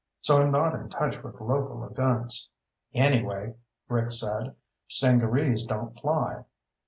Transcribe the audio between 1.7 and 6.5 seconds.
events." "Anyway," Rick said, "stingarees don't fly."